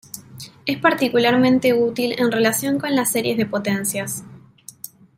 [0.65, 4.23] Es particularmente útil en relación con las series de potencias.